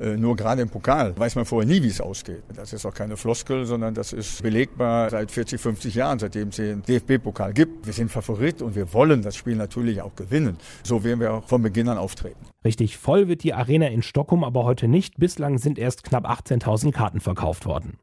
Äh, 0.01 0.17
nur 0.17 0.35
gerade 0.35 0.63
im 0.63 0.71
Pokal 0.71 1.15
weiß 1.19 1.35
man 1.35 1.45
vorher 1.45 1.69
nie, 1.69 1.83
wie 1.83 1.89
es 1.89 2.01
ausgeht. 2.01 2.43
Das 2.55 2.73
ist 2.73 2.87
auch 2.87 2.95
keine 2.95 3.19
Floskel, 3.19 3.67
sondern 3.67 3.93
das 3.93 4.15
ist 4.15 4.43
belegbar 4.43 5.11
seit 5.11 5.31
40, 5.31 5.61
50 5.61 5.95
Jahren, 5.95 6.19
seitdem 6.19 6.49
es 6.49 6.57
den 6.57 6.83
DFB-Pokal 6.83 7.53
gibt. 7.53 7.85
Wir 7.85 7.93
sind 7.93 8.11
Favorit 8.11 8.63
und 8.63 8.75
wir 8.75 8.95
wollen 8.95 9.21
das 9.21 9.37
Spiel 9.37 9.57
natürlich 9.57 10.01
auch 10.01 10.17
gewinnen. 10.17 10.57
So 10.85 11.05
werden 11.05 11.21
wir 11.21 11.35
auch 11.35 11.45
von 11.45 11.61
Beginn 11.61 11.89
an 11.91 11.99
auftreten. 11.99 12.41
Richtig 12.65 12.97
voll 12.97 13.29
wird 13.29 13.43
die 13.43 13.53
Arena 13.53 13.89
in 13.89 14.03
Stockholm 14.03 14.43
aber 14.43 14.65
heute 14.65 14.89
nicht. 14.89 15.19
Bislang 15.19 15.59
sind 15.59 15.79
erst 15.79 16.03
knapp 16.03 16.27
18.000 16.27 16.93
Karten 16.93 17.21
verkauft 17.21 17.67
worden. 17.67 17.99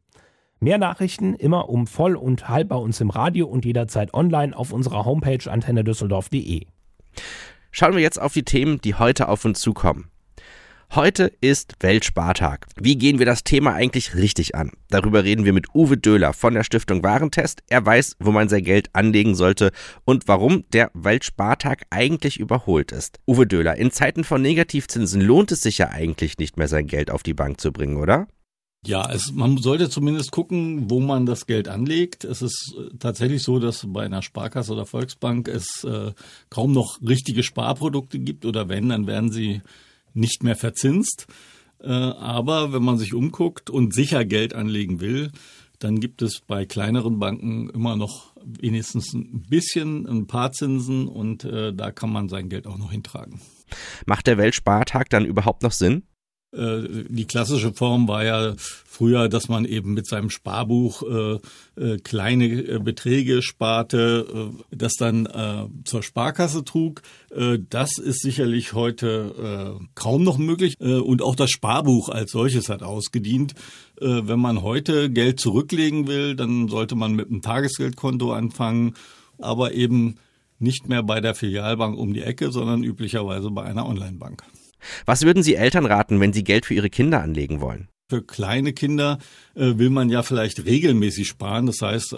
Mehr 0.60 0.80
Nachrichten 0.80 1.36
immer 1.36 1.70
um 1.70 1.86
voll 1.86 2.16
und 2.16 2.50
halb 2.50 2.70
bei 2.70 2.76
uns 2.76 3.00
im 3.00 3.12
Radio 3.12 3.48
und 3.48 3.64
jederzeit 3.64 4.14
online 4.14 4.58
auf 4.58 4.74
unserer 4.74 5.06
Homepage 5.06 5.50
antennedüsseldorf.de. 5.50 6.66
Schauen 7.72 7.94
wir 7.94 8.02
jetzt 8.02 8.20
auf 8.20 8.34
die 8.34 8.44
Themen, 8.44 8.82
die 8.82 8.96
heute 8.96 9.28
auf 9.30 9.46
uns 9.46 9.60
zukommen. 9.60 10.10
Heute 10.96 11.32
ist 11.42 11.76
Weltspartag. 11.82 12.66
Wie 12.78 12.98
gehen 12.98 13.20
wir 13.20 13.26
das 13.26 13.44
Thema 13.44 13.74
eigentlich 13.74 14.16
richtig 14.16 14.56
an? 14.56 14.72
Darüber 14.90 15.26
reden 15.26 15.44
wir 15.44 15.52
mit 15.52 15.76
Uwe 15.76 15.98
Döhler 15.98 16.32
von 16.32 16.54
der 16.54 16.64
Stiftung 16.64 17.04
Warentest. 17.04 17.62
Er 17.68 17.86
weiß, 17.86 18.16
wo 18.20 18.32
man 18.32 18.48
sein 18.48 18.64
Geld 18.64 18.90
anlegen 18.94 19.36
sollte 19.36 19.72
und 20.06 20.28
warum 20.30 20.64
der 20.72 20.90
Weltspartag 20.94 21.84
eigentlich 21.90 22.40
überholt 22.40 22.94
ist. 22.94 23.20
Uwe 23.28 23.46
Döhler, 23.46 23.76
in 23.76 23.92
Zeiten 23.92 24.24
von 24.24 24.42
Negativzinsen 24.42 25.22
lohnt 25.22 25.52
es 25.52 25.62
sich 25.62 25.78
ja 25.78 25.90
eigentlich 25.90 26.38
nicht 26.38 26.58
mehr, 26.58 26.70
sein 26.70 26.88
Geld 26.88 27.12
auf 27.12 27.22
die 27.22 27.34
Bank 27.34 27.60
zu 27.60 27.74
bringen, 27.74 27.98
oder? 27.98 28.28
Ja, 28.86 29.10
es, 29.12 29.32
man 29.34 29.58
sollte 29.58 29.90
zumindest 29.90 30.32
gucken, 30.32 30.90
wo 30.90 31.00
man 31.00 31.26
das 31.26 31.46
Geld 31.46 31.68
anlegt. 31.68 32.24
Es 32.24 32.42
ist 32.42 32.76
äh, 32.78 32.96
tatsächlich 32.98 33.44
so, 33.44 33.60
dass 33.60 33.86
bei 33.88 34.06
einer 34.06 34.22
Sparkasse 34.22 34.72
oder 34.72 34.86
Volksbank 34.86 35.48
es 35.48 35.84
äh, 35.84 36.14
kaum 36.50 36.72
noch 36.72 37.00
richtige 37.02 37.44
Sparprodukte 37.44 38.20
gibt 38.20 38.46
oder 38.46 38.70
wenn, 38.70 38.90
dann 38.90 39.08
werden 39.08 39.32
sie 39.32 39.62
nicht 40.14 40.44
mehr 40.44 40.56
verzinst. 40.56 41.28
Äh, 41.82 41.90
aber 41.90 42.72
wenn 42.72 42.84
man 42.84 42.98
sich 42.98 43.14
umguckt 43.14 43.70
und 43.70 43.94
sicher 43.94 44.26
Geld 44.26 44.54
anlegen 44.54 45.00
will, 45.00 45.32
dann 45.80 46.00
gibt 46.00 46.22
es 46.22 46.40
bei 46.40 46.66
kleineren 46.66 47.20
Banken 47.20 47.70
immer 47.70 47.96
noch 47.96 48.34
wenigstens 48.44 49.14
ein 49.14 49.44
bisschen 49.48 50.08
ein 50.08 50.28
paar 50.28 50.52
Zinsen 50.52 51.08
und 51.08 51.44
äh, 51.44 51.74
da 51.74 51.92
kann 51.92 52.12
man 52.12 52.30
sein 52.30 52.50
Geld 52.50 52.66
auch 52.66 52.78
noch 52.78 52.92
hintragen. 52.92 53.42
Macht 54.06 54.28
der 54.28 54.38
Weltspartag 54.38 55.10
dann 55.10 55.26
überhaupt 55.26 55.62
noch 55.62 55.74
Sinn? 55.74 56.04
Äh, 56.54 57.06
die 57.10 57.26
klassische 57.26 57.74
Form 57.74 58.08
war 58.08 58.24
ja 58.24 58.54
früher, 58.58 59.30
dass 59.30 59.48
man 59.48 59.66
eben 59.66 59.94
mit 59.94 60.08
seinem 60.08 60.30
Sparbuch 60.30 61.04
äh, 61.04 61.40
äh, 61.82 61.98
kleine 62.00 62.46
äh, 62.46 62.80
Beträge 62.80 63.42
sparte, 63.42 64.52
das 64.72 64.94
dann 64.94 65.26
äh, 65.26 65.66
zur 65.84 66.04
Sparkasse 66.04 66.64
trug. 66.64 67.02
Das 67.70 67.98
ist 67.98 68.22
sicherlich 68.22 68.74
heute 68.74 69.78
äh, 69.80 69.86
kaum 69.96 70.24
noch 70.24 70.38
möglich. 70.38 70.80
Und 70.80 71.22
auch 71.22 71.36
das 71.36 71.52
Sparbuch 71.52 72.10
als 72.10 72.32
solches 72.32 72.70
hat 72.70 72.84
ausgedient. 72.84 73.54
Wenn 74.00 74.40
man 74.40 74.62
heute 74.62 75.10
Geld 75.10 75.40
zurücklegen 75.40 76.08
will, 76.08 76.36
dann 76.36 76.68
sollte 76.68 76.96
man 76.96 77.14
mit 77.14 77.30
einem 77.30 77.42
Tagesgeldkonto 77.42 78.32
anfangen, 78.32 78.94
aber 79.38 79.74
eben 79.74 80.16
nicht 80.60 80.88
mehr 80.88 81.04
bei 81.04 81.20
der 81.20 81.36
Filialbank 81.36 81.98
um 81.98 82.14
die 82.14 82.22
Ecke, 82.22 82.52
sondern 82.52 82.84
üblicherweise 82.84 83.52
bei 83.52 83.64
einer 83.64 83.88
Onlinebank. 83.88 84.44
Was 85.06 85.24
würden 85.24 85.44
Sie 85.44 85.56
Eltern 85.56 85.86
raten, 85.86 86.20
wenn 86.20 86.34
sie 86.34 86.44
Geld 86.44 86.66
für 86.66 86.74
ihre 86.74 86.90
Kinder 86.90 87.22
anlegen 87.22 87.62
wollen? 87.62 87.88
Für 88.10 88.22
kleine 88.22 88.72
Kinder 88.72 89.18
äh, 89.54 89.78
will 89.78 89.90
man 89.90 90.10
ja 90.10 90.24
vielleicht 90.24 90.64
regelmäßig 90.64 91.28
sparen. 91.28 91.66
Das 91.66 91.82
heißt, 91.82 92.14
äh, 92.14 92.18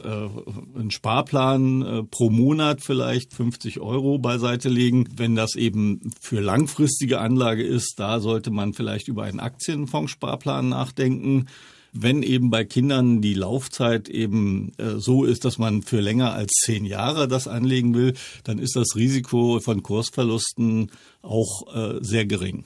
einen 0.78 0.92
Sparplan 0.92 1.82
äh, 1.82 2.04
pro 2.04 2.30
Monat 2.30 2.82
vielleicht 2.82 3.34
50 3.34 3.80
Euro 3.80 4.20
beiseite 4.20 4.70
legen. 4.70 5.10
Wenn 5.16 5.36
das 5.36 5.56
eben 5.56 6.12
für 6.22 6.42
langfristige 6.42 7.20
Anlage 7.20 7.64
ist, 7.64 7.96
da 7.98 8.20
sollte 8.20 8.52
man 8.52 8.74
vielleicht 8.74 9.08
über 9.08 9.24
einen 9.24 9.40
Aktienfondssparplan 9.40 10.70
nachdenken. 10.70 11.48
Wenn 11.92 12.24
eben 12.24 12.50
bei 12.50 12.66
Kindern 12.66 13.22
die 13.22 13.34
Laufzeit 13.34 14.10
eben 14.10 14.74
äh, 14.78 14.98
so 14.98 15.24
ist, 15.24 15.46
dass 15.46 15.58
man 15.58 15.82
für 15.82 16.00
länger 16.00 16.34
als 16.34 16.52
zehn 16.64 16.86
Jahre 16.86 17.28
das 17.28 17.48
anlegen 17.48 17.96
will, 17.96 18.14
dann 18.44 18.60
ist 18.60 18.76
das 18.76 18.96
Risiko 18.96 19.60
von 19.60 19.82
Kursverlusten 19.82 20.92
auch 21.22 21.74
äh, 21.74 22.00
sehr 22.02 22.26
gering. 22.26 22.66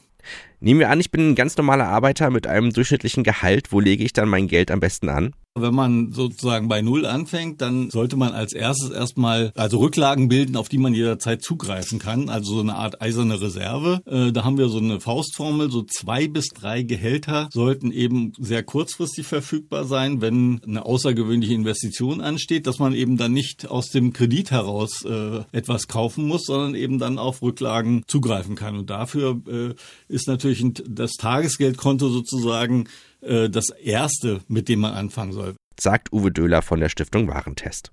Nehmen 0.63 0.79
wir 0.79 0.89
an, 0.89 1.01
ich 1.01 1.11
bin 1.11 1.31
ein 1.31 1.35
ganz 1.35 1.57
normaler 1.57 1.89
Arbeiter 1.89 2.29
mit 2.29 2.47
einem 2.47 2.71
durchschnittlichen 2.71 3.25
Gehalt. 3.25 3.73
Wo 3.73 3.81
lege 3.81 4.05
ich 4.05 4.13
dann 4.13 4.29
mein 4.29 4.47
Geld 4.47 4.71
am 4.71 4.79
besten 4.79 5.09
an? 5.09 5.33
Wenn 5.55 5.75
man 5.75 6.11
sozusagen 6.11 6.67
bei 6.67 6.81
Null 6.81 7.05
anfängt, 7.05 7.61
dann 7.61 7.91
sollte 7.91 8.15
man 8.15 8.33
als 8.33 8.53
erstes 8.53 8.89
erstmal 8.89 9.51
also 9.55 9.77
Rücklagen 9.77 10.27
bilden, 10.27 10.55
auf 10.55 10.67
die 10.67 10.79
man 10.79 10.95
jederzeit 10.95 11.43
zugreifen 11.43 11.99
kann. 11.99 12.27
Also 12.27 12.55
so 12.55 12.61
eine 12.61 12.73
Art 12.73 13.03
eiserne 13.03 13.39
Reserve. 13.39 14.01
Äh, 14.07 14.31
da 14.31 14.45
haben 14.45 14.57
wir 14.57 14.69
so 14.69 14.79
eine 14.79 14.99
Faustformel. 14.99 15.69
So 15.69 15.83
zwei 15.83 16.27
bis 16.27 16.47
drei 16.47 16.81
Gehälter 16.81 17.49
sollten 17.51 17.91
eben 17.91 18.33
sehr 18.39 18.63
kurzfristig 18.63 19.27
verfügbar 19.27 19.85
sein, 19.85 20.21
wenn 20.21 20.59
eine 20.65 20.85
außergewöhnliche 20.85 21.53
Investition 21.53 22.21
ansteht, 22.21 22.65
dass 22.65 22.79
man 22.79 22.95
eben 22.95 23.17
dann 23.17 23.33
nicht 23.33 23.69
aus 23.69 23.89
dem 23.89 24.11
Kredit 24.11 24.49
heraus 24.49 25.05
äh, 25.05 25.41
etwas 25.51 25.87
kaufen 25.87 26.27
muss, 26.27 26.45
sondern 26.45 26.73
eben 26.73 26.97
dann 26.97 27.19
auf 27.19 27.43
Rücklagen 27.43 28.03
zugreifen 28.07 28.55
kann. 28.55 28.75
Und 28.75 28.89
dafür 28.89 29.39
äh, 29.47 29.75
ist 30.07 30.27
natürlich 30.27 30.52
das 30.87 31.13
Tagesgeldkonto 31.13 32.09
sozusagen 32.09 32.85
äh, 33.21 33.49
das 33.49 33.69
erste, 33.69 34.41
mit 34.47 34.69
dem 34.69 34.79
man 34.79 34.93
anfangen 34.93 35.33
soll. 35.33 35.55
Sagt 35.79 36.13
Uwe 36.13 36.31
Döhler 36.31 36.61
von 36.61 36.79
der 36.79 36.89
Stiftung 36.89 37.27
Warentest. 37.27 37.91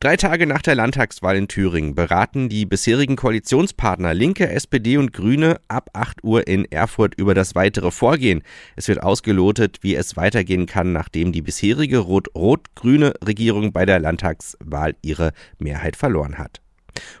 Drei 0.00 0.16
Tage 0.16 0.46
nach 0.46 0.62
der 0.62 0.76
Landtagswahl 0.76 1.36
in 1.36 1.48
Thüringen 1.48 1.96
beraten 1.96 2.48
die 2.48 2.66
bisherigen 2.66 3.16
Koalitionspartner 3.16 4.14
Linke, 4.14 4.48
SPD 4.48 4.96
und 4.96 5.12
Grüne 5.12 5.60
ab 5.66 5.90
8 5.92 6.22
Uhr 6.22 6.46
in 6.46 6.66
Erfurt 6.66 7.14
über 7.16 7.34
das 7.34 7.56
weitere 7.56 7.90
Vorgehen. 7.90 8.42
Es 8.76 8.86
wird 8.86 9.02
ausgelotet, 9.02 9.78
wie 9.80 9.96
es 9.96 10.16
weitergehen 10.16 10.66
kann, 10.66 10.92
nachdem 10.92 11.32
die 11.32 11.42
bisherige 11.42 11.98
rot-rot-grüne 11.98 13.14
Regierung 13.26 13.72
bei 13.72 13.86
der 13.86 13.98
Landtagswahl 13.98 14.94
ihre 15.02 15.32
Mehrheit 15.58 15.96
verloren 15.96 16.38
hat. 16.38 16.60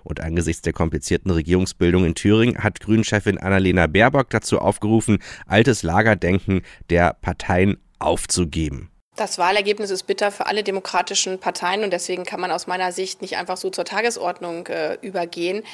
Und 0.04 0.20
angesichts 0.20 0.62
der 0.62 0.72
komplizierten 0.72 1.30
Regierungsbildung 1.30 2.04
in 2.04 2.14
Thüringen 2.14 2.62
hat 2.62 2.80
Grünchefin 2.80 3.38
Annalena 3.38 3.86
Baerbock 3.86 4.30
dazu 4.30 4.58
aufgerufen, 4.58 5.18
altes 5.46 5.82
Lagerdenken 5.82 6.62
der 6.90 7.14
Parteien 7.14 7.78
aufzugeben. 7.98 8.90
Das 9.18 9.36
Wahlergebnis 9.36 9.90
ist 9.90 10.04
bitter 10.04 10.30
für 10.30 10.46
alle 10.46 10.62
demokratischen 10.62 11.40
Parteien 11.40 11.82
und 11.82 11.90
deswegen 11.92 12.22
kann 12.22 12.38
man 12.38 12.52
aus 12.52 12.68
meiner 12.68 12.92
Sicht 12.92 13.20
nicht 13.20 13.36
einfach 13.36 13.56
so 13.56 13.68
zur 13.68 13.84
Tagesordnung 13.84 14.68
äh, 14.68 14.94
übergehen. 15.02 15.64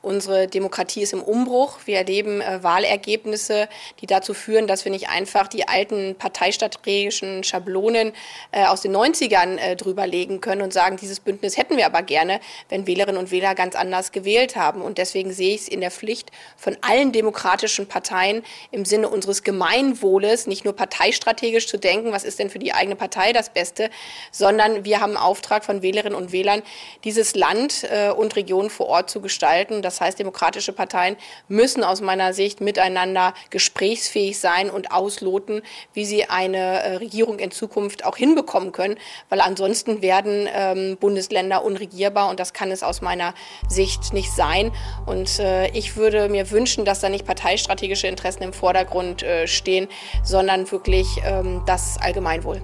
Unsere 0.00 0.46
Demokratie 0.46 1.02
ist 1.02 1.12
im 1.12 1.22
Umbruch. 1.22 1.80
Wir 1.84 1.96
erleben 1.96 2.40
äh, 2.40 2.62
Wahlergebnisse, 2.62 3.68
die 4.00 4.06
dazu 4.06 4.32
führen, 4.32 4.68
dass 4.68 4.84
wir 4.84 4.92
nicht 4.92 5.08
einfach 5.08 5.48
die 5.48 5.66
alten 5.66 6.14
parteistrategischen 6.16 7.42
Schablonen 7.42 8.12
äh, 8.52 8.64
aus 8.66 8.82
den 8.82 8.94
90ern 8.94 9.56
äh, 9.56 9.74
drüberlegen 9.74 10.40
können 10.40 10.62
und 10.62 10.72
sagen, 10.72 10.96
dieses 10.98 11.18
Bündnis 11.18 11.56
hätten 11.56 11.76
wir 11.76 11.86
aber 11.86 12.02
gerne, 12.02 12.38
wenn 12.68 12.86
Wählerinnen 12.86 13.20
und 13.20 13.32
Wähler 13.32 13.56
ganz 13.56 13.74
anders 13.74 14.12
gewählt 14.12 14.54
haben. 14.54 14.82
Und 14.82 14.98
deswegen 14.98 15.32
sehe 15.32 15.56
ich 15.56 15.62
es 15.62 15.68
in 15.68 15.80
der 15.80 15.90
Pflicht 15.90 16.30
von 16.56 16.76
allen 16.80 17.10
demokratischen 17.10 17.88
Parteien 17.88 18.44
im 18.70 18.84
Sinne 18.84 19.08
unseres 19.08 19.42
Gemeinwohles, 19.42 20.46
nicht 20.46 20.64
nur 20.64 20.76
parteistrategisch 20.76 21.66
zu 21.66 21.76
denken, 21.76 22.12
was 22.12 22.22
ist 22.22 22.38
denn 22.38 22.50
für 22.50 22.60
die 22.60 22.72
eigene 22.72 22.87
Partei 22.96 23.32
das 23.32 23.50
Beste, 23.50 23.90
sondern 24.30 24.84
wir 24.84 25.00
haben 25.00 25.16
einen 25.16 25.24
Auftrag 25.24 25.64
von 25.64 25.82
Wählerinnen 25.82 26.16
und 26.16 26.32
Wählern, 26.32 26.62
dieses 27.04 27.34
Land 27.34 27.84
äh, 27.84 28.10
und 28.10 28.36
Region 28.36 28.70
vor 28.70 28.86
Ort 28.86 29.10
zu 29.10 29.20
gestalten. 29.20 29.82
Das 29.82 30.00
heißt, 30.00 30.18
demokratische 30.18 30.72
Parteien 30.72 31.16
müssen 31.48 31.84
aus 31.84 32.00
meiner 32.00 32.32
Sicht 32.32 32.60
miteinander 32.60 33.34
gesprächsfähig 33.50 34.38
sein 34.38 34.70
und 34.70 34.92
ausloten, 34.92 35.62
wie 35.94 36.04
sie 36.04 36.24
eine 36.24 36.58
äh, 36.58 36.96
Regierung 36.96 37.38
in 37.38 37.50
Zukunft 37.50 38.04
auch 38.04 38.16
hinbekommen 38.16 38.72
können, 38.72 38.98
weil 39.28 39.40
ansonsten 39.40 40.02
werden 40.02 40.48
ähm, 40.52 40.96
Bundesländer 40.98 41.64
unregierbar 41.64 42.28
und 42.30 42.40
das 42.40 42.52
kann 42.52 42.70
es 42.70 42.82
aus 42.82 43.00
meiner 43.00 43.34
Sicht 43.68 44.12
nicht 44.12 44.32
sein. 44.32 44.72
Und 45.06 45.38
äh, 45.38 45.68
ich 45.70 45.96
würde 45.96 46.28
mir 46.28 46.50
wünschen, 46.50 46.84
dass 46.84 47.00
da 47.00 47.08
nicht 47.08 47.26
parteistrategische 47.26 48.06
Interessen 48.06 48.42
im 48.42 48.52
Vordergrund 48.52 49.22
äh, 49.22 49.46
stehen, 49.46 49.88
sondern 50.22 50.70
wirklich 50.70 51.06
ähm, 51.24 51.62
das 51.66 51.98
Allgemeinwohl. 52.00 52.62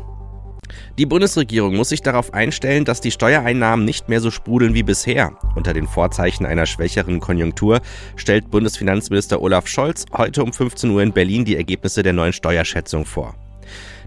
Die 0.99 1.07
Bundesregierung 1.07 1.76
muss 1.76 1.88
sich 1.88 2.02
darauf 2.02 2.35
einstellen, 2.35 2.85
dass 2.85 3.00
die 3.00 3.11
Steuereinnahmen 3.11 3.85
nicht 3.85 4.09
mehr 4.09 4.21
so 4.21 4.31
sprudeln 4.31 4.75
wie 4.75 4.83
bisher. 4.83 5.33
Unter 5.54 5.73
den 5.73 5.87
Vorzeichen 5.87 6.47
einer 6.47 6.66
schwächeren 6.66 7.21
Konjunktur 7.21 7.81
stellt 8.16 8.50
Bundesfinanzminister 8.50 9.40
Olaf 9.43 9.66
Scholz 9.66 10.07
heute 10.12 10.43
um 10.43 10.52
15 10.52 10.90
Uhr 10.90 11.02
in 11.02 11.12
Berlin 11.12 11.45
die 11.45 11.57
Ergebnisse 11.57 12.02
der 12.02 12.12
neuen 12.12 12.33
Steuerschätzung 12.33 13.04
vor. 13.04 13.35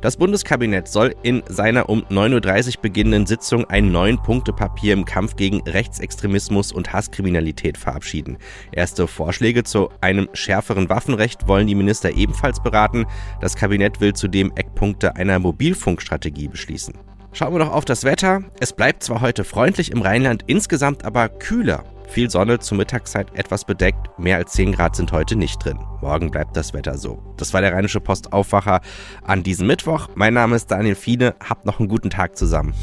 Das 0.02 0.18
Bundeskabinett 0.18 0.88
soll 0.88 1.16
in 1.24 1.42
seiner 1.48 1.90
um 1.90 2.04
9.30 2.04 2.76
Uhr 2.76 2.82
beginnenden 2.84 3.26
Sitzung 3.26 3.66
ein 3.66 3.92
neun 3.92 4.22
Punktepapier 4.22 4.94
im 4.94 5.06
Kampf 5.06 5.36
gegen 5.36 5.62
Rechtsextremismus 5.68 6.72
und 6.72 6.94
Hasskriminalität 6.94 7.78
verabschieden. 7.78 8.38
Erste 8.72 9.08
Vorschläge 9.08 9.64
zu 9.64 9.90
einem 10.02 10.30
schärferen 10.34 10.90
Waffenrecht 10.90 11.48
wollen 11.48 11.66
die 11.66 11.76
Minister 11.76 12.16
ebenfalls 12.16 12.62
beraten. 12.62 13.06
Das 13.42 13.56
Kabinett 13.56 14.00
will 14.00 14.14
zudem 14.14 14.52
Eckpunkte 14.56 15.16
einer 15.16 15.40
Mobilfunkstrategie 15.40 16.48
beschließen. 16.48 16.94
Schauen 17.34 17.54
wir 17.54 17.60
noch 17.60 17.74
auf 17.74 17.86
das 17.86 18.04
Wetter. 18.04 18.44
Es 18.60 18.74
bleibt 18.74 19.04
zwar 19.04 19.22
heute 19.22 19.44
freundlich 19.44 19.92
im 19.92 20.02
Rheinland, 20.02 20.44
insgesamt 20.48 21.06
aber 21.06 21.30
kühler. 21.30 21.84
Viel 22.08 22.30
Sonne, 22.30 22.60
zur 22.60 22.78
Mittagszeit 22.78 23.36
etwas 23.36 23.66
bedeckt, 23.66 24.18
mehr 24.18 24.38
als 24.38 24.54
10 24.54 24.72
Grad 24.72 24.96
sind 24.96 25.12
heute 25.12 25.36
nicht 25.36 25.64
drin. 25.64 25.78
Morgen 26.02 26.32
bleibt 26.32 26.58
das 26.58 26.74
Wetter 26.74 26.98
so. 26.98 27.22
Das 27.38 27.54
war 27.54 27.62
der 27.62 27.74
Rheinische 27.74 28.00
Post 28.00 28.34
Aufwacher 28.34 28.82
an 29.24 29.44
diesem 29.44 29.68
Mittwoch. 29.68 30.10
Mein 30.16 30.34
Name 30.34 30.56
ist 30.56 30.72
Daniel 30.72 30.96
Fiene, 30.96 31.36
habt 31.48 31.66
noch 31.66 31.80
einen 31.80 31.90
guten 31.90 32.10
Tag 32.10 32.36
zusammen. 32.38 32.74